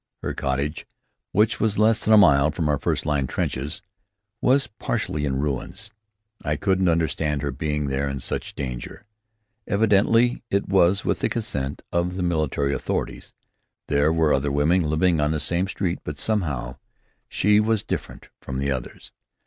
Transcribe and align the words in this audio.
Her 0.23 0.33
cottage, 0.33 0.87
which 1.31 1.59
was 1.59 1.77
less 1.77 2.03
than 2.03 2.11
a 2.11 2.17
mile 2.17 2.49
from 2.49 2.67
our 2.67 2.79
first 2.79 3.05
line 3.05 3.27
trenches, 3.27 3.83
was 4.41 4.65
partly 4.65 5.25
in 5.25 5.35
ruins. 5.39 5.91
I 6.41 6.55
couldn't 6.55 6.89
understand 6.89 7.43
her 7.43 7.51
being 7.51 7.85
there 7.85 8.09
in 8.09 8.19
such 8.19 8.55
danger. 8.55 9.05
Evidently 9.67 10.41
it 10.49 10.67
was 10.67 11.05
with 11.05 11.19
the 11.19 11.29
consent 11.29 11.83
of 11.91 12.15
the 12.15 12.23
military 12.23 12.73
authorities. 12.73 13.31
There 13.89 14.11
were 14.11 14.33
other 14.33 14.51
women 14.51 14.81
living 14.81 15.21
on 15.21 15.29
the 15.29 15.39
same 15.39 15.67
street; 15.67 15.99
but 16.03 16.17
somehow, 16.17 16.77
she 17.29 17.59
was 17.59 17.83
different 17.83 18.29
from 18.39 18.57
the 18.57 18.71
others. 18.71 19.11